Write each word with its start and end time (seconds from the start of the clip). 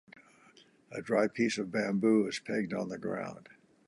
A 0.91 0.99
dry 0.99 1.27
piece 1.27 1.59
of 1.59 1.69
bamboo 1.71 2.25
is 2.27 2.39
pegged 2.39 2.73
on 2.73 2.89
the 2.89 2.97
ground. 2.97 3.49